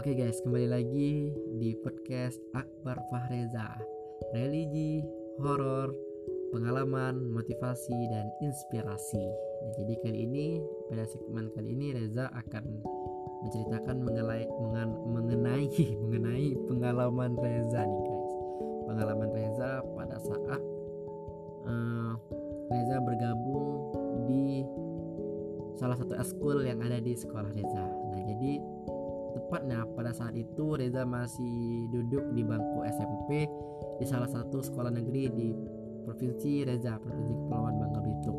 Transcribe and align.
Oke 0.00 0.16
guys, 0.16 0.40
kembali 0.40 0.64
lagi 0.64 1.28
di 1.60 1.76
podcast 1.76 2.40
Akbar 2.56 2.96
Fahreza. 3.12 3.68
Religi, 4.32 5.04
horor, 5.36 5.92
pengalaman, 6.56 7.20
motivasi, 7.28 8.08
dan 8.08 8.32
inspirasi. 8.40 9.20
Nah, 9.60 9.72
Jadi 9.76 10.00
kali 10.00 10.24
ini, 10.24 10.56
pada 10.88 11.04
segmen 11.04 11.52
kali 11.52 11.76
ini 11.76 11.92
Reza 11.92 12.32
akan 12.32 12.64
menceritakan 13.44 14.00
mengenai, 14.00 14.48
mengenai, 15.04 15.68
mengenai 16.08 16.48
pengalaman 16.64 17.36
Reza 17.36 17.84
nih 17.84 18.00
guys. 18.00 18.32
Pengalaman 18.88 19.30
Reza 19.36 19.84
pada 19.84 20.16
saat 20.16 20.62
uh, 21.68 22.16
Reza 22.72 22.96
bergabung 23.04 23.92
di 24.24 24.64
salah 25.76 26.00
satu 26.00 26.16
eskul 26.16 26.64
yang 26.64 26.80
ada 26.80 27.04
di 27.04 27.12
sekolah 27.12 27.52
Reza. 27.52 27.84
Nah 27.84 28.20
jadi 28.24 28.69
Tepatnya 29.50 29.82
pada 29.98 30.14
saat 30.14 30.38
itu 30.38 30.78
Reza 30.78 31.02
masih 31.02 31.90
duduk 31.90 32.22
di 32.38 32.46
bangku 32.46 32.86
SMP 32.86 33.50
di 33.98 34.06
salah 34.06 34.30
satu 34.30 34.62
sekolah 34.62 34.94
negeri 34.94 35.26
di 35.26 35.50
Provinsi 36.06 36.62
Reza, 36.62 37.02
Provinsi 37.02 37.34
Kepulauan 37.34 37.74
Bangka 37.82 37.98
Belitung. 37.98 38.38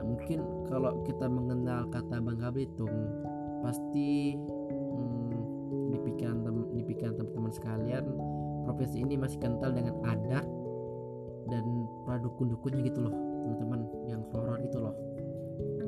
Nah, 0.00 0.04
mungkin 0.08 0.40
kalau 0.72 1.04
kita 1.04 1.28
mengenal 1.28 1.84
kata 1.92 2.16
Bangka 2.24 2.48
Belitung, 2.48 2.96
pasti 3.60 4.40
hmm, 4.40 5.92
di 5.92 5.98
pikiran 6.00 6.36
di 6.80 6.82
pikiran 6.88 7.12
teman-teman 7.12 7.52
sekalian, 7.52 8.04
provinsi 8.64 9.04
ini 9.04 9.20
masih 9.20 9.36
kental 9.36 9.76
dengan 9.76 10.00
adat 10.00 10.48
dan 11.52 11.64
dukun-dukunnya 12.08 12.88
gitu 12.88 13.04
loh, 13.04 13.12
teman-teman, 13.44 13.84
yang 14.08 14.24
horor 14.32 14.56
itu 14.64 14.80
loh. 14.80 14.96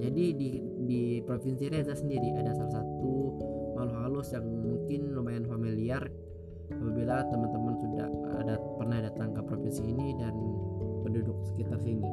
Jadi 0.05 0.25
di 0.37 0.51
di 0.85 1.03
provinsi 1.25 1.65
Reza 1.73 1.97
sendiri 1.97 2.37
ada 2.37 2.53
salah 2.53 2.85
satu 2.85 3.33
makhluk 3.75 3.99
halus 4.01 4.29
yang 4.33 4.47
mungkin 4.47 5.01
lumayan 5.13 5.45
familiar 5.45 6.03
apabila 6.73 7.27
teman-teman 7.29 7.75
sudah 7.77 8.07
ada 8.41 8.55
pernah 8.81 8.99
datang 9.05 9.37
ke 9.37 9.41
provinsi 9.45 9.83
ini 9.85 10.17
dan 10.17 10.35
penduduk 11.05 11.37
sekitar 11.53 11.77
sini. 11.85 12.09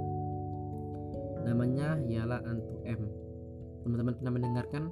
Namanya 1.47 1.97
ialah 2.05 2.43
Antu 2.45 2.83
M. 2.85 3.01
Teman-teman 3.81 4.13
pernah 4.19 4.33
mendengarkan? 4.37 4.83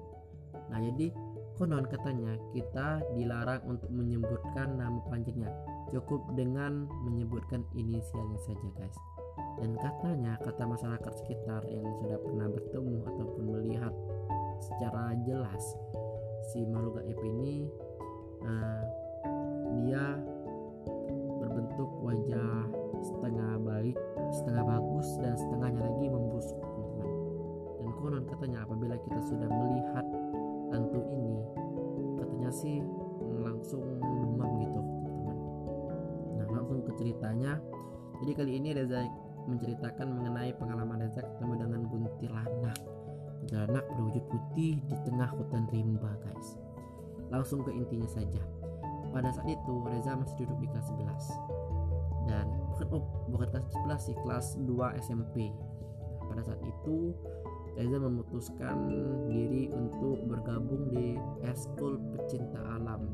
Nah, 0.70 0.80
jadi 0.81 1.14
konon 1.59 1.86
katanya 1.86 2.39
kita 2.56 3.04
dilarang 3.14 3.61
untuk 3.67 3.92
menyebutkan 3.92 4.80
nama 4.80 4.98
panjangnya. 5.11 5.52
Cukup 5.94 6.26
dengan 6.33 6.89
menyebutkan 7.06 7.66
inisialnya 7.78 8.39
saja, 8.42 8.70
guys. 8.78 8.98
Dan 9.59 9.76
katanya 9.78 10.39
kata 10.42 10.64
masyarakat 10.64 11.14
sekitar 11.22 11.61
yang 11.67 11.86
sudah 12.00 12.17
pernah 12.23 12.48
bertemu 12.48 12.98
ataupun 13.14 13.44
melihat 13.59 13.94
secara 14.59 15.16
jelas 15.28 15.64
si 16.50 16.66
makhluk 16.66 16.97
gaib 16.97 17.19
ini 17.22 17.69
putih 44.59 44.75
di 44.91 44.97
tengah 45.07 45.31
hutan 45.39 45.63
rimba 45.71 46.19
guys. 46.19 46.59
Langsung 47.31 47.63
ke 47.63 47.71
intinya 47.71 48.11
saja. 48.11 48.43
Pada 49.15 49.31
saat 49.31 49.47
itu 49.47 49.73
Reza 49.87 50.20
masih 50.20 50.43
duduk 50.43 50.59
di 50.59 50.67
kelas 50.67 50.92
11 50.92 52.27
dan 52.27 52.45
bukan 52.75 52.87
oh, 52.93 53.03
bukan 53.31 53.48
kelas 53.55 54.03
11 54.03 54.05
sih 54.11 54.15
kelas 54.21 54.45
2 54.61 54.99
SMP 55.02 55.49
nah, 55.49 56.27
pada 56.30 56.42
saat 56.45 56.61
itu 56.61 57.15
Reza 57.80 57.98
memutuskan 58.03 58.75
diri 59.31 59.71
untuk 59.71 60.27
bergabung 60.27 60.92
di 60.92 61.15
eskul 61.48 61.95
pecinta 62.11 62.59
alam. 62.75 63.08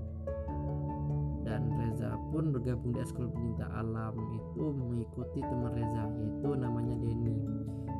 Dan 1.45 1.69
Reza 1.78 2.17
pun 2.34 2.50
bergabung 2.50 2.97
di 2.97 3.05
eskul 3.05 3.29
pecinta 3.29 3.69
alam 3.78 4.17
itu 4.34 4.73
mengikuti 4.73 5.45
teman 5.45 5.78
Reza 5.78 6.09
yaitu 6.09 6.50
namanya 6.57 6.97
Denny. 6.97 7.38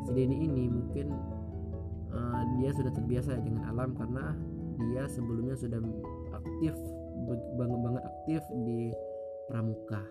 Si 0.10 0.12
Denny 0.18 0.50
ini 0.50 0.66
mungkin 0.66 1.14
uh, 2.16 2.44
dia 2.60 2.72
sudah 2.72 2.92
terbiasa 2.96 3.38
dengan 3.44 3.68
alam 3.70 3.94
karena 3.94 4.34
dia 4.92 5.04
sebelumnya 5.12 5.56
sudah 5.56 5.80
aktif 6.36 6.76
banget 7.58 7.80
banget 7.80 8.04
aktif 8.04 8.42
di 8.66 8.92
pramuka. 9.48 10.04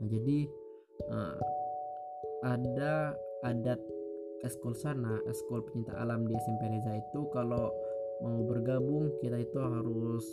Nah, 0.00 0.08
jadi 0.10 0.38
uh, 1.10 1.38
ada 2.44 3.14
adat 3.46 3.80
eskol 4.44 4.76
sana 4.76 5.20
eskol 5.30 5.64
pencinta 5.64 5.96
alam 5.96 6.28
di 6.28 6.36
SMP 6.36 6.68
Reza 6.68 6.92
itu 7.00 7.20
kalau 7.32 7.72
mau 8.20 8.44
bergabung 8.44 9.08
kita 9.24 9.40
itu 9.40 9.56
harus 9.58 10.24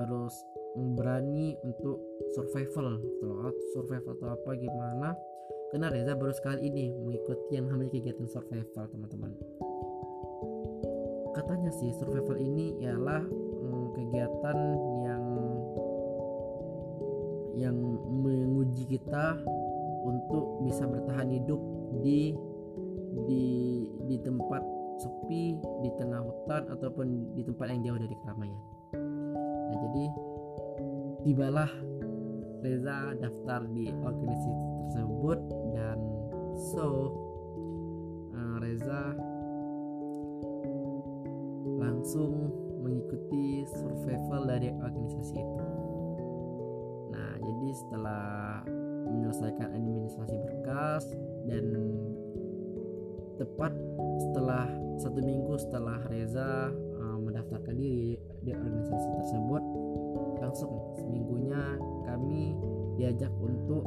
harus 0.00 0.34
berani 0.96 1.56
untuk 1.64 2.00
survival 2.36 2.96
atau 2.96 3.52
survival 3.76 4.12
atau 4.16 4.28
apa 4.36 4.50
gimana 4.56 5.08
karena 5.72 5.88
Reza 5.88 6.12
baru 6.12 6.36
sekali 6.36 6.68
ini 6.68 6.92
mengikuti 6.92 7.56
yang 7.56 7.72
namanya 7.72 7.96
kegiatan 7.96 8.28
survival 8.28 8.84
teman-teman 8.92 9.32
katanya 11.32 11.72
sih 11.72 11.96
survival 11.96 12.36
ini 12.36 12.76
ialah 12.84 13.24
hmm, 13.24 13.86
kegiatan 13.96 14.58
yang 15.00 15.24
yang 17.56 17.76
menguji 18.20 18.84
kita 18.84 19.40
untuk 20.04 20.60
bisa 20.60 20.84
bertahan 20.84 21.32
hidup 21.32 21.60
di 22.04 22.36
di 23.24 23.44
di 24.08 24.16
tempat 24.20 24.60
sepi 25.00 25.56
di 25.56 25.90
tengah 25.96 26.20
hutan 26.20 26.68
ataupun 26.68 27.32
di 27.32 27.42
tempat 27.48 27.66
yang 27.72 27.80
jauh 27.80 28.00
dari 28.00 28.16
keramaian. 28.20 28.60
Nah 29.72 29.76
jadi 29.88 30.04
tibalah 31.24 31.70
Reza 32.62 33.16
daftar 33.18 33.66
di 33.74 33.90
organisasi 33.90 34.72
tersebut 34.92 35.38
so 36.62 37.10
uh, 38.30 38.56
Reza 38.62 39.18
langsung 41.82 42.54
mengikuti 42.82 43.66
survival 43.66 44.46
dari 44.46 44.70
organisasi 44.70 45.34
itu. 45.34 45.66
Nah, 47.10 47.32
jadi 47.42 47.68
setelah 47.74 48.26
menyelesaikan 49.10 49.68
administrasi 49.74 50.34
berkas 50.46 51.04
dan 51.50 51.66
tepat 53.42 53.74
setelah 54.30 54.70
satu 55.02 55.18
minggu 55.18 55.58
setelah 55.58 55.98
Reza 56.06 56.70
uh, 56.70 57.18
mendaftarkan 57.18 57.74
diri 57.74 58.14
di 58.46 58.50
organisasi 58.54 59.08
tersebut, 59.18 59.62
langsung 60.38 60.70
seminggunya 60.94 61.78
kami 62.06 62.54
diajak 62.98 63.30
untuk 63.42 63.82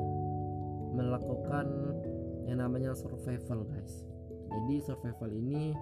melakukan 0.95 1.94
yang 2.45 2.61
namanya 2.61 2.93
survival 2.93 3.65
guys. 3.65 4.05
Jadi 4.53 4.75
survival 4.85 5.29
ini 5.33 5.73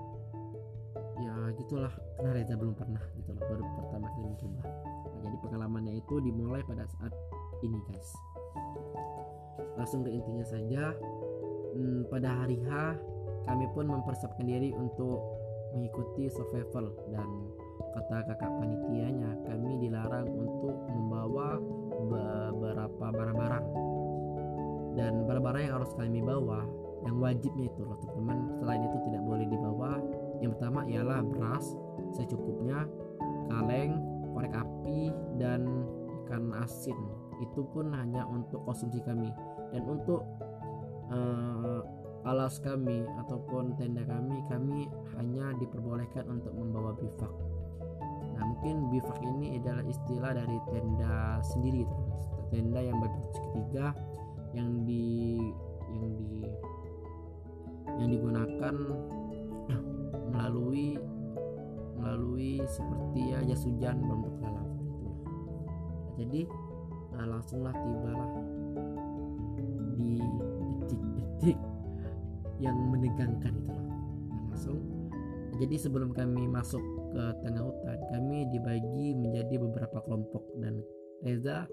ya 1.19 1.33
gitulah. 1.59 1.91
Karena 2.17 2.31
Reza 2.39 2.55
belum 2.55 2.75
pernah 2.75 3.03
gitu 3.19 3.35
loh 3.35 3.43
baru 3.43 3.63
pertama 3.77 4.07
kali 4.15 4.25
mencoba. 4.31 4.63
Nah, 4.63 5.19
jadi 5.23 5.37
pengalamannya 5.43 5.93
itu 5.99 6.15
dimulai 6.23 6.63
pada 6.63 6.87
saat 6.87 7.13
ini 7.61 7.79
guys. 7.91 8.09
Langsung 9.75 10.07
ke 10.07 10.09
intinya 10.11 10.45
saja. 10.47 10.95
Hmm, 11.73 12.05
pada 12.07 12.29
hari 12.43 12.61
H 12.63 12.69
kami 13.43 13.65
pun 13.75 13.89
mempersiapkan 13.89 14.45
diri 14.47 14.71
untuk 14.71 15.19
mengikuti 15.75 16.31
survival. 16.31 16.95
Dan 17.11 17.27
kata 17.93 18.25
kakak 18.29 18.51
panitianya 18.61 19.35
kami 19.45 19.83
dilarang 19.83 20.29
untuk 20.31 20.75
membawa 20.89 21.59
beberapa 22.09 23.05
barang-barang 23.09 23.65
dan 24.93 25.25
barang-barang 25.25 25.63
yang 25.69 25.75
harus 25.81 25.91
kami 25.97 26.21
bawa 26.21 26.65
yang 27.03 27.19
wajibnya 27.19 27.67
itu 27.67 27.83
teman-teman. 27.83 28.37
Selain 28.59 28.81
itu 28.87 28.97
tidak 29.11 29.21
boleh 29.27 29.45
dibawa. 29.47 29.91
Yang 30.39 30.51
pertama 30.57 30.79
ialah 30.87 31.19
beras 31.23 31.65
secukupnya 32.15 32.87
kaleng 33.51 33.99
korek 34.33 34.53
api 34.55 35.11
dan 35.37 35.67
ikan 36.23 36.55
asin. 36.63 36.95
Itu 37.43 37.67
pun 37.75 37.91
hanya 37.91 38.23
untuk 38.23 38.63
konsumsi 38.63 39.03
kami. 39.03 39.29
Dan 39.75 39.83
untuk 39.83 40.23
uh, 41.11 41.83
alas 42.23 42.55
kami 42.63 43.03
ataupun 43.19 43.75
tenda 43.75 44.07
kami 44.07 44.39
kami 44.47 44.87
hanya 45.19 45.51
diperbolehkan 45.59 46.23
untuk 46.31 46.55
membawa 46.55 46.95
bivak. 46.95 47.33
Nah 48.33 48.43
mungkin 48.47 48.87
bivak 48.89 49.19
ini 49.19 49.59
adalah 49.59 49.83
istilah 49.83 50.31
dari 50.31 50.57
tenda 50.71 51.43
sendiri 51.43 51.83
tenda 52.53 52.79
yang 52.85 53.01
berbentuk 53.01 53.33
segitiga 53.33 53.97
yang 54.53 54.85
di 54.85 55.37
yang 55.93 56.13
di 56.17 56.41
yang 57.99 58.09
digunakan 58.09 58.75
melalui 60.33 60.97
melalui 61.97 62.59
seperti 62.65 63.31
ya 63.31 63.39
jas 63.45 63.63
hujan 63.63 64.01
berbentuk 64.01 64.33
itu 64.41 64.49
nah, 64.49 64.67
jadi 66.17 66.41
nah, 67.13 67.25
langsunglah 67.37 67.73
tibalah 67.73 68.31
di 69.97 70.17
detik-detik 70.81 71.57
yang 72.61 72.75
menegangkan 72.89 73.53
itu 73.53 73.71
loh 73.71 73.85
nah, 73.87 74.41
langsung. 74.51 74.79
Jadi 75.53 75.77
sebelum 75.77 76.17
kami 76.17 76.49
masuk 76.49 76.81
ke 77.13 77.23
tengah 77.45 77.61
hutan 77.61 77.99
kami 78.09 78.49
dibagi 78.49 79.13
menjadi 79.13 79.61
beberapa 79.61 80.01
kelompok 80.01 80.41
dan 80.57 80.81
Reza 81.21 81.69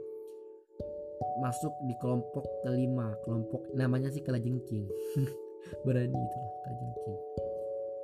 masuk 1.40 1.72
di 1.88 1.94
kelompok 2.00 2.44
kelima 2.64 3.17
kelompok 3.25 3.64
namanya 3.76 4.08
sih 4.12 4.20
kelajengking 4.25 4.88
berani 5.84 6.17
itu 6.17 6.37
loh 6.37 6.52
kelajengking 6.64 7.19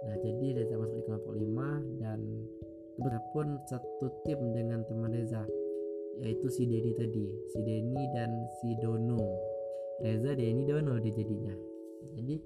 nah 0.06 0.16
jadi 0.22 0.46
Reza 0.62 0.74
masuk 0.76 0.96
di 1.00 1.04
kelompok 1.04 1.34
lima 1.34 1.68
dan 2.00 2.20
kebetulan 2.96 3.24
pun 3.32 3.46
satu 3.68 4.06
tim 4.24 4.40
dengan 4.56 4.80
teman 4.88 5.12
Reza 5.12 5.44
yaitu 6.24 6.48
si 6.48 6.64
Denny 6.64 6.96
tadi 6.96 7.26
si 7.52 7.58
Denny 7.60 8.08
dan 8.16 8.30
si 8.60 8.72
Dono. 8.80 9.20
Reza 10.00 10.32
Denny 10.32 10.64
Dono 10.64 10.96
dia 11.00 11.12
jadinya. 11.12 11.52
Jadi 12.16 12.36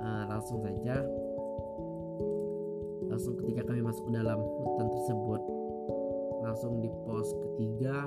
uh, 0.00 0.24
langsung 0.28 0.60
saja 0.60 1.00
langsung 3.08 3.34
ketika 3.42 3.66
kami 3.66 3.82
masuk 3.82 4.06
ke 4.06 4.12
dalam 4.14 4.38
hutan 4.38 4.86
tersebut 4.86 5.42
langsung 6.46 6.78
di 6.78 6.88
pos 7.04 7.34
ketiga 7.36 8.06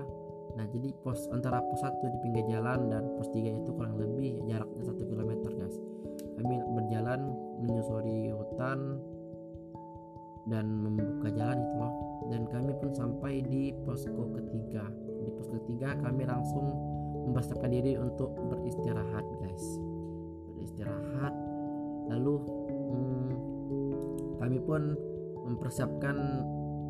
nah 0.54 0.66
jadi 0.70 0.94
pos 1.02 1.26
antara 1.34 1.62
pos 1.66 1.82
satu 1.82 2.06
di 2.14 2.18
pinggir 2.22 2.46
jalan 2.46 2.90
dan 2.90 3.04
pos 3.18 3.26
tiga 3.34 3.50
itu 3.50 3.74
kurang 3.74 3.98
lebih 3.98 4.38
jaraknya 4.46 4.84
satu 4.86 5.04
kilometer 5.10 5.50
guys. 5.58 5.76
Kami 6.38 6.56
berjalan 6.78 7.20
menyusuri 7.62 8.30
hutan 8.34 9.02
dan 10.52 10.66
membuka 10.68 11.32
jalan 11.34 11.58
itu 11.58 11.76
loh 11.80 11.94
dan 12.30 12.42
kami 12.52 12.72
pun 12.78 12.92
sampai 12.94 13.34
di 13.42 13.74
posko 13.86 14.24
ketiga. 14.38 14.86
Di 15.24 15.30
pos 15.34 15.48
ketiga 15.50 15.96
kami 16.04 16.24
langsung 16.28 16.66
mempersiapkan 17.24 17.72
diri 17.72 17.98
untuk 17.98 18.36
beristirahat 18.52 19.26
guys. 19.42 19.66
Beristirahat. 20.54 21.34
Lalu 22.12 22.36
hmm, 22.92 23.32
kami 24.44 24.60
pun 24.60 24.82
mempersiapkan 25.48 26.18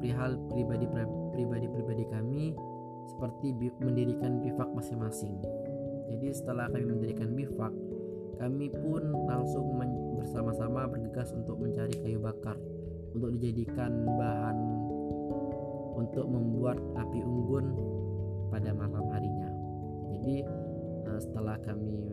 perihal 0.02 0.36
pribadi 0.52 0.86
pribadi 1.32 1.68
pribadi 1.70 2.04
kami 2.12 2.44
seperti 3.10 3.56
mendirikan 3.82 4.40
bivak 4.40 4.70
masing-masing. 4.72 5.36
Jadi 6.12 6.28
setelah 6.32 6.70
kami 6.72 6.86
mendirikan 6.88 7.32
bivak, 7.36 7.74
kami 8.40 8.68
pun 8.72 9.04
langsung 9.28 9.76
bersama-sama 10.20 10.88
bergegas 10.88 11.32
untuk 11.36 11.60
mencari 11.60 11.96
kayu 12.00 12.20
bakar 12.20 12.56
untuk 13.14 13.36
dijadikan 13.38 13.92
bahan 14.18 14.58
untuk 15.94 16.26
membuat 16.26 16.82
api 16.98 17.22
unggun 17.22 17.78
pada 18.50 18.74
malam 18.74 19.06
harinya. 19.14 19.50
Jadi 20.18 20.36
eh, 21.08 21.20
setelah 21.22 21.58
kami 21.62 22.04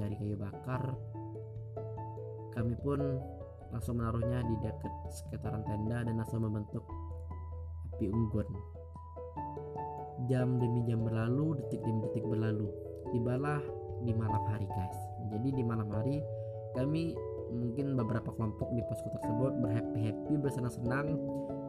mencari 0.00 0.16
kayu 0.16 0.36
bakar, 0.40 0.96
kami 2.56 2.72
pun 2.80 3.20
langsung 3.68 4.00
menaruhnya 4.00 4.40
di 4.48 4.54
dekat 4.64 4.94
sekitaran 5.12 5.60
tenda 5.68 6.08
dan 6.08 6.14
langsung 6.16 6.40
membentuk 6.40 6.82
api 7.92 8.08
unggun. 8.08 8.48
Jam 10.30 10.62
demi 10.62 10.86
jam 10.86 11.02
berlalu, 11.02 11.58
detik 11.58 11.82
demi 11.82 12.06
detik 12.06 12.22
berlalu. 12.22 12.70
Tibalah 13.10 13.58
di 14.06 14.14
malam 14.14 14.38
hari, 14.46 14.62
guys. 14.70 14.94
Jadi 15.26 15.58
di 15.58 15.62
malam 15.66 15.90
hari 15.90 16.22
kami 16.78 17.18
mungkin 17.50 17.98
beberapa 17.98 18.30
kelompok 18.38 18.70
di 18.78 18.82
posko 18.86 19.10
tersebut 19.10 19.58
berhappy-happy, 19.58 20.38
bersenang-senang 20.38 21.18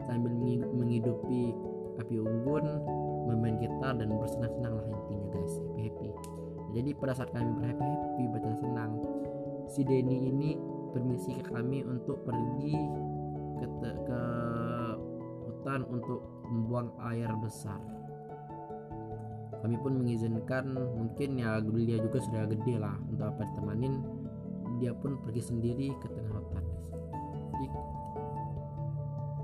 sambil 0.06 0.30
menghidupi 0.78 1.58
api 1.98 2.22
unggun, 2.22 2.86
bermain 3.25 3.58
gitar 3.58 3.98
dan 3.98 4.13
bersenang-senang 4.13 4.78
lah 4.78 4.86
intinya 4.86 5.28
guys, 5.34 5.54
happy-happy. 5.81 6.30
Jadi 6.78 6.90
pada 7.02 7.18
saat 7.18 7.34
kami 7.34 7.50
berhappy-happy, 7.57 8.24
bersenang-senang, 8.30 8.92
si 9.74 9.81
Denny 9.81 10.30
ini 10.30 10.54
permisi 10.94 11.34
ke 11.34 11.50
kami 11.50 11.81
untuk 11.81 12.22
pergi 12.30 12.78
ke, 13.57 13.66
ke 14.06 14.22
hutan 15.50 15.81
untuk 15.90 16.22
membuang 16.46 16.94
air 17.10 17.34
besar 17.42 18.00
kami 19.62 19.78
pun 19.78 19.94
mengizinkan 20.02 20.74
mungkin 20.74 21.38
ya 21.38 21.62
dia 21.62 21.98
juga 22.02 22.18
sudah 22.22 22.50
gede 22.50 22.81
lah. 22.81 22.98
Untuk 23.10 23.30
apa 23.30 23.46
ditemanin 23.46 24.02
dia 24.81 24.92
pun 24.98 25.22
pergi 25.22 25.42
sendiri 25.46 25.94
ke 26.02 26.08
tengah 26.10 26.42
hutan. 26.42 26.66
Di, 27.62 27.66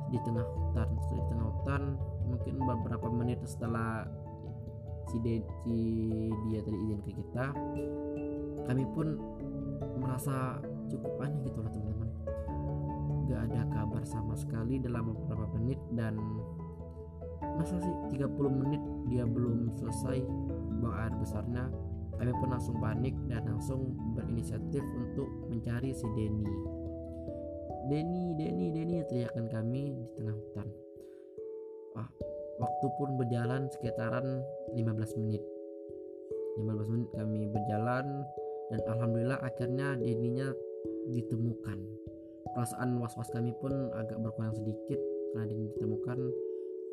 di 0.09 0.17
tengah 0.25 0.45
hutan 0.45 0.89
di 1.13 1.21
tengah 1.29 1.45
hutan 1.53 1.81
mungkin 2.25 2.53
beberapa 2.65 3.07
menit 3.13 3.39
setelah 3.45 4.09
si, 5.13 5.17
de, 5.21 5.39
si 5.63 5.77
dia 6.49 6.59
tadi 6.65 6.77
izin 6.77 6.99
ke 7.05 7.11
kita 7.15 7.45
kami 8.67 8.83
pun 8.91 9.15
merasa 10.01 10.59
cukup 10.91 11.13
aneh 11.23 11.39
gitu 11.47 11.63
loh 11.63 11.71
teman-teman. 11.71 12.09
Gak 13.27 13.41
ada 13.51 13.61
kabar 13.71 14.03
sama 14.03 14.35
sekali 14.35 14.79
dalam 14.79 15.11
beberapa 15.11 15.55
menit 15.55 15.79
dan 15.95 16.19
masa 17.57 17.81
sih 17.81 17.95
30 18.13 18.29
menit 18.53 18.81
dia 19.09 19.25
belum 19.25 19.73
selesai 19.73 20.21
buang 20.77 20.95
air 20.95 21.13
besarnya? 21.17 21.65
Kami 22.17 22.33
pun 22.33 22.49
langsung 22.49 22.77
panik 22.81 23.13
dan 23.29 23.45
langsung 23.45 23.93
berinisiatif 24.17 24.81
untuk 24.81 25.29
mencari 25.49 25.93
si 25.93 26.05
Denny. 26.17 26.49
Denny, 27.87 28.33
Denny, 28.33 28.73
Denny 28.73 29.05
teriakan 29.05 29.45
kami 29.47 29.93
di 29.93 30.05
tengah 30.17 30.33
hutan. 30.33 30.67
Wah, 31.93 32.09
waktu 32.57 32.87
pun 32.97 33.09
berjalan 33.21 33.69
sekitaran 33.69 34.41
15 34.73 35.19
menit. 35.21 35.43
15 36.57 36.93
menit 36.93 37.09
kami 37.13 37.45
berjalan 37.53 38.25
dan 38.73 38.79
alhamdulillah 38.89 39.39
akhirnya 39.45 39.93
Denny-nya 39.95 40.51
ditemukan. 41.13 41.77
Perasaan 42.57 42.97
was-was 42.97 43.29
kami 43.29 43.53
pun 43.61 43.93
agak 43.93 44.17
berkurang 44.17 44.57
sedikit 44.57 44.97
karena 45.31 45.53
Denny 45.53 45.69
ditemukan 45.77 46.17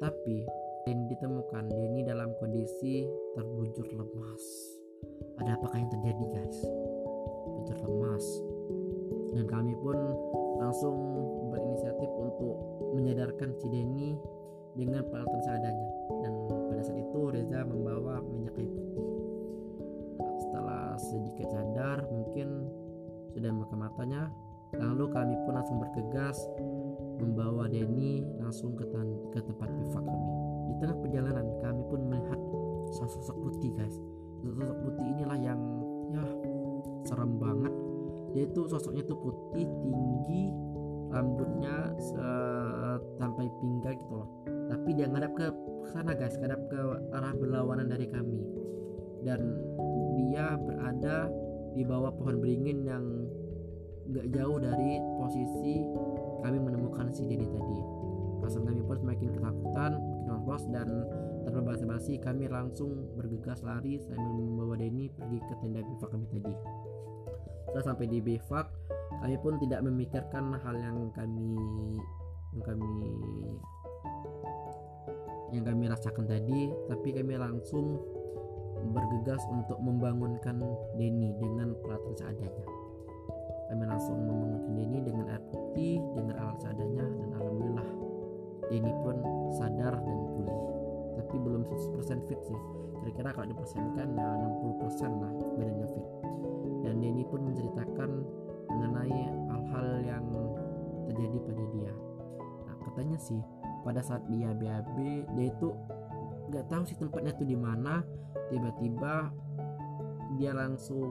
tapi 0.02 0.46
Denny 0.84 1.04
ditemukan 1.16 1.70
Denny 1.72 2.04
dalam 2.04 2.34
kondisi 2.36 3.08
terbujur 3.32 3.88
lemas. 3.94 4.42
Ada 5.40 5.56
apakah 5.56 5.80
yang 5.80 5.90
terjadi 5.90 6.24
guys? 6.34 6.58
Bujur 7.48 7.78
lemas. 7.80 8.24
Dan 9.34 9.44
kami 9.48 9.72
pun 9.80 9.96
langsung 10.60 10.96
berinisiatif 11.50 12.10
untuk 12.20 12.56
menyadarkan 12.94 13.56
si 13.58 13.66
Denny 13.72 14.12
dengan 14.76 15.02
peralatan 15.08 15.40
seadanya. 15.42 15.88
Dan 16.22 16.32
pada 16.50 16.82
saat 16.84 16.98
itu 17.00 17.20
Reza 17.32 17.60
membawa 17.64 18.20
minyak 18.20 18.52
kayu 18.58 18.70
putih. 18.70 19.08
Setelah 20.44 21.00
sedikit 21.00 21.48
sadar 21.48 22.04
mungkin 22.12 22.68
sudah 23.34 23.50
membuka 23.50 23.74
matanya 23.74 24.30
lalu 24.74 25.06
kami 25.10 25.34
pun 25.46 25.54
langsung 25.54 25.78
bergegas 25.78 26.38
membawa 27.20 27.70
Denny 27.70 28.24
langsung 28.42 28.74
ke, 28.74 28.84
ke 29.34 29.40
tempat 29.42 29.68
bivak 29.70 30.02
kami. 30.02 30.30
Di 30.64 30.72
tengah 30.82 30.96
perjalanan 30.98 31.46
kami 31.62 31.82
pun 31.86 32.00
melihat 32.10 32.40
sosok 32.94 33.36
putih 33.42 33.70
guys. 33.76 33.96
Sosok 34.44 34.78
putih 34.84 35.04
inilah 35.14 35.38
yang 35.40 35.60
ya 36.12 36.24
serem 37.06 37.38
banget. 37.38 37.72
Yaitu 38.34 38.66
sosoknya 38.66 39.06
itu 39.06 39.14
putih 39.14 39.66
tinggi 39.66 40.50
rambutnya 41.14 41.94
sampai 43.14 43.46
pinggang 43.62 43.94
gitu 43.94 44.14
loh. 44.18 44.28
Tapi 44.66 44.90
dia 44.98 45.06
ngadap 45.06 45.32
ke 45.38 45.46
sana 45.94 46.12
guys 46.16 46.34
ngadap 46.40 46.58
ke 46.66 46.80
arah 47.14 47.34
berlawanan 47.38 47.86
dari 47.86 48.10
kami. 48.10 48.42
Dan 49.22 49.40
dia 50.18 50.58
berada 50.58 51.30
di 51.74 51.82
bawah 51.82 52.12
pohon 52.14 52.38
beringin 52.42 52.86
yang 52.86 53.04
gak 54.12 54.28
jauh 54.36 54.60
dari 54.60 55.00
posisi 55.16 55.63
was 60.54 60.62
dan 60.70 60.86
tanpa 61.42 61.74
basa-basi 61.74 62.14
kami 62.22 62.46
langsung 62.46 63.10
bergegas 63.18 63.58
lari 63.66 63.98
sambil 63.98 64.38
membawa 64.38 64.78
Denny 64.78 65.10
pergi 65.10 65.42
ke 65.42 65.54
tenda 65.58 65.82
bivak 65.82 66.10
kami 66.14 66.26
tadi. 66.30 66.54
Setelah 67.66 67.84
sampai 67.90 68.06
di 68.06 68.18
bivak, 68.22 68.66
kami 69.18 69.36
pun 69.42 69.58
tidak 69.58 69.82
memikirkan 69.82 70.54
hal 70.62 70.74
yang 70.78 71.10
kami 71.10 71.58
yang 72.54 72.62
kami 72.62 73.10
yang 75.50 75.64
kami 75.66 75.84
rasakan 75.90 76.24
tadi, 76.30 76.70
tapi 76.86 77.08
kami 77.10 77.34
langsung 77.34 77.98
bergegas 78.94 79.42
untuk 79.50 79.82
membangunkan 79.82 80.62
Denny 80.94 81.34
dengan 81.42 81.74
peralatan 81.82 82.14
seadanya. 82.14 82.66
Kami 83.74 83.84
langsung 83.90 84.22
membangunkan 84.22 84.70
Denny 84.78 84.98
dengan 85.02 85.26
air 85.34 85.42
putih, 85.50 85.98
dengan 86.14 86.38
alat 86.38 86.58
seadanya, 86.62 87.04
dan 87.10 87.28
alhamdulillah 87.42 88.03
Denny 88.72 88.92
pun 89.04 89.16
sadar 89.56 89.94
dan 89.98 90.18
pulih. 90.32 90.60
Tapi 91.20 91.36
belum 91.40 91.62
100% 91.66 92.28
fit 92.28 92.40
sih. 92.44 92.60
Kira-kira 93.02 93.36
kalau 93.36 93.46
dipersenkan 93.50 94.08
ya 94.16 94.28
60% 94.38 95.22
lah 95.22 95.32
badannya 95.60 95.88
fit. 95.92 96.06
Dan 96.84 97.00
Denny 97.00 97.24
pun 97.28 97.40
menceritakan 97.48 98.10
mengenai 98.72 99.20
hal-hal 99.52 99.88
yang 100.02 100.26
terjadi 101.08 101.38
pada 101.44 101.64
dia 101.76 101.92
katanya 102.94 103.18
sih 103.18 103.42
pada 103.82 103.98
saat 103.98 104.22
dia 104.30 104.54
BAB 104.54 104.96
dia 105.34 105.46
itu 105.50 105.74
nggak 106.46 106.70
tahu 106.70 106.86
sih 106.86 106.94
tempatnya 106.94 107.34
tuh 107.34 107.48
di 107.48 107.58
mana 107.58 108.06
tiba-tiba 108.54 109.34
dia 110.38 110.54
langsung 110.54 111.10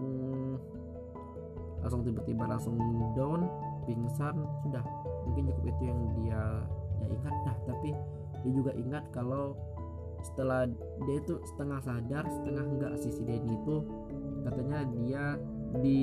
langsung 1.83 2.07
tiba-tiba 2.07 2.47
langsung 2.47 2.79
down 3.19 3.51
pingsan 3.83 4.47
sudah 4.63 4.79
mungkin 5.27 5.51
cukup 5.51 5.65
itu 5.75 5.83
yang 5.91 5.99
dia 6.15 6.41
dia 7.05 7.15
ingat. 7.19 7.35
Dah 7.43 7.57
tapi 7.67 7.89
dia 8.43 8.51
juga 8.51 8.71
ingat 8.75 9.03
kalau 9.15 9.55
setelah 10.23 10.67
dia 11.03 11.15
itu 11.19 11.35
setengah 11.51 11.79
sadar 11.83 12.23
setengah 12.31 12.63
enggak 12.63 12.93
sih 13.03 13.11
si 13.11 13.21
Denny 13.27 13.59
itu 13.59 13.83
katanya 14.47 14.87
dia 14.95 15.23
di 15.83 16.01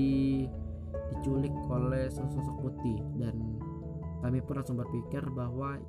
diculik 1.16 1.52
oleh 1.68 2.08
sosok 2.12 2.56
putih. 2.60 2.98
Dan 3.16 3.36
kami 4.20 4.44
pun 4.44 4.60
langsung 4.60 4.78
berpikir 4.78 5.24
bahwa 5.32 5.80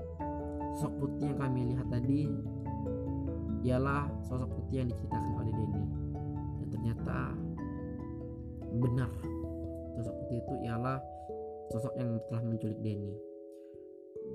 sosok 0.77 0.93
putih 1.03 1.31
yang 1.31 1.39
kami 1.39 1.75
lihat 1.75 1.87
tadi 1.91 2.31
ialah 3.61 4.09
sosok 4.25 4.49
putih 4.49 4.85
yang 4.85 4.89
diceritakan 4.89 5.31
oleh 5.37 5.51
Denny. 5.53 5.83
Dan 6.61 6.67
ternyata 6.71 7.17
benar 8.71 9.11
sosok 9.99 10.15
putih 10.25 10.37
itu 10.39 10.53
ialah 10.71 10.97
sosok 11.71 11.93
yang 11.99 12.19
telah 12.31 12.43
menculik 12.43 12.79
Denny. 12.79 13.15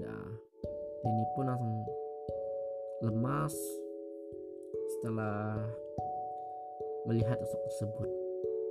Nah 0.00 0.45
Denny 1.06 1.22
pun 1.38 1.46
langsung 1.46 1.86
lemas 3.06 3.54
setelah 4.98 5.54
melihat 7.06 7.38
sosok 7.46 7.62
tersebut. 7.70 8.10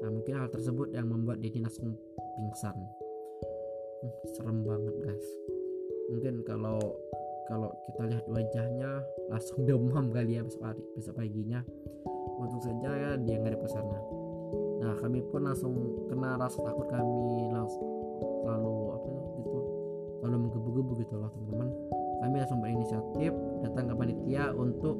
Nah 0.03 0.09
mungkin 0.11 0.33
hal 0.35 0.51
tersebut 0.51 0.91
yang 0.91 1.07
membuat 1.07 1.39
Denny 1.39 1.63
langsung 1.63 1.95
pingsan. 2.35 2.75
Hmm, 4.03 4.13
serem 4.35 4.67
banget 4.67 4.95
guys. 4.99 5.27
Mungkin 6.11 6.43
kalau 6.43 6.99
kalau 7.47 7.71
kita 7.87 8.03
lihat 8.11 8.25
wajahnya 8.27 8.99
langsung 9.31 9.63
demam 9.71 10.11
kali 10.11 10.35
ya 10.35 10.43
besok 10.43 10.67
hari 10.67 10.83
besok 10.99 11.15
paginya. 11.15 11.63
Untung 12.35 12.59
saja 12.59 12.91
ya 12.91 13.11
dia 13.15 13.39
nggak 13.39 13.55
ada 13.55 13.59
ke 13.63 13.69
sana. 13.71 13.99
Nah 14.83 14.93
kami 14.99 15.23
pun 15.31 15.47
langsung 15.47 15.71
kena 16.11 16.35
rasa 16.35 16.59
takut 16.59 16.91
kami 16.91 17.47
langsung 17.47 17.87
lalu 18.43 18.91
apa 18.91 19.07
gitu. 19.39 19.59
Lalu 20.19 20.35
menggebu-gebu 20.35 20.91
gitu 20.99 21.15
loh 21.15 21.31
teman-teman 21.31 21.94
kami 22.21 22.35
langsung 22.39 22.61
berinisiatif 22.63 23.31
datang 23.65 23.91
ke 23.91 23.95
panitia 23.97 24.53
untuk 24.55 24.95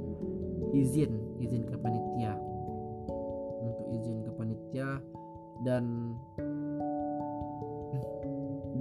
izin 0.76 1.26
izin 1.40 1.64
ke 1.68 1.76
panitia. 1.80 2.34
Untuk 3.66 3.86
izin 3.92 4.18
ke 4.24 4.32
panitia 4.36 4.90
dan 5.64 6.16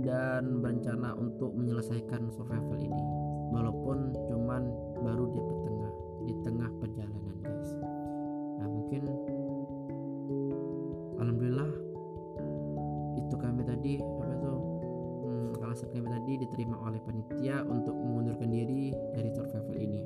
dan 0.04 0.60
berencana 0.60 1.16
untuk 1.16 1.56
menyelesaikan 1.56 2.28
survival 2.34 2.76
ini. 2.76 3.04
Walaupun 3.54 4.12
cuman 4.28 4.62
baru 5.00 5.30
di 5.30 5.40
tengah 5.40 5.73
diterima 16.40 16.76
oleh 16.82 17.00
panitia 17.02 17.62
untuk 17.66 17.94
mengundurkan 17.94 18.50
diri 18.50 18.90
dari 19.14 19.30
survival 19.32 19.76
ini. 19.78 20.02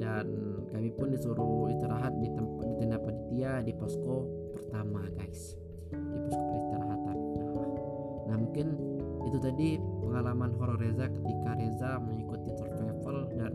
Dan 0.00 0.26
kami 0.72 0.88
pun 0.96 1.12
disuruh 1.12 1.68
istirahat 1.68 2.16
di 2.16 2.28
tempat 2.32 2.64
di 2.64 2.74
tenda 2.80 2.96
panitia 2.96 3.60
di 3.60 3.72
posko 3.76 4.24
pertama 4.56 5.04
guys. 5.12 5.54
Di 5.92 6.18
posko 6.24 6.40
peristirahatan. 6.40 7.16
Nah, 7.16 7.68
nah 8.30 8.36
mungkin 8.40 8.66
itu 9.28 9.38
tadi 9.38 9.68
pengalaman 9.78 10.50
horor 10.56 10.80
Reza 10.80 11.06
ketika 11.06 11.50
Reza 11.60 11.90
mengikuti 12.00 12.50
survival 12.56 13.28
dan 13.36 13.54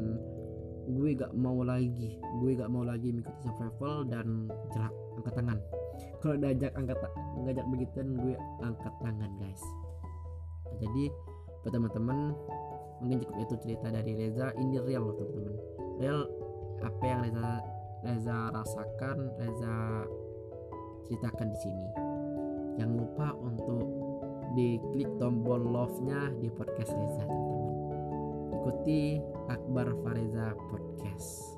gue 0.86 1.18
gak 1.18 1.34
mau 1.34 1.66
lagi 1.66 2.22
gue 2.22 2.52
gak 2.54 2.70
mau 2.70 2.86
lagi 2.86 3.10
mengikuti 3.10 3.42
survival 3.50 4.06
dan 4.06 4.46
jerak 4.72 4.94
angkat 5.18 5.34
tangan. 5.34 5.60
Kalau 6.22 6.36
diajak 6.38 6.72
angkat 6.78 6.98
ngajak 7.42 7.66
begituan 7.74 8.08
gue 8.22 8.36
angkat 8.62 8.94
tangan 9.02 9.32
guys. 9.42 9.64
Nah, 10.66 10.78
jadi 10.82 11.06
buat 11.66 11.74
teman-teman 11.74 12.38
mungkin 13.02 13.26
cukup 13.26 13.38
itu 13.42 13.54
cerita 13.66 13.90
dari 13.90 14.14
Reza. 14.14 14.54
Ini 14.54 14.86
real 14.86 15.10
loh 15.10 15.18
teman-teman. 15.18 15.56
Real 15.98 16.20
apa 16.86 17.04
yang 17.10 17.20
Reza 17.26 17.50
Reza 18.06 18.38
rasakan 18.54 19.18
Reza 19.42 19.74
ceritakan 21.10 21.48
di 21.50 21.58
sini. 21.58 21.88
Jangan 22.78 22.96
lupa 23.02 23.28
untuk 23.42 23.86
di 24.54 24.78
klik 24.94 25.10
tombol 25.18 25.58
love-nya 25.58 26.38
di 26.38 26.54
podcast 26.54 26.94
Reza 26.94 27.26
teman-teman. 27.26 27.74
Ikuti 28.62 29.02
Akbar 29.50 29.90
Fareza 30.06 30.54
Podcast. 30.70 31.58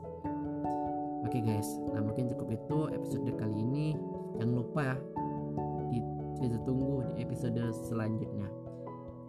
Oke 1.27 1.43
guys, 1.43 1.67
nah 1.91 1.99
mungkin 1.99 2.31
cukup 2.31 2.55
itu 2.55 2.79
episode 2.95 3.27
kali 3.35 3.59
ini. 3.59 3.99
Jangan 4.39 4.55
lupa 4.55 4.95
ya, 4.95 4.95
tunggu 6.63 7.03
di 7.11 7.27
episode 7.27 7.59
selanjutnya. 7.91 8.47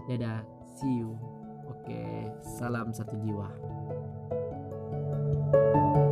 Dadah, 0.07 0.58
see 0.79 1.03
you. 1.03 1.19
Oke, 1.67 2.31
salam 2.41 2.95
satu 2.95 3.17
jiwa. 3.27 3.51
thank 5.49 5.97
you 5.97 6.08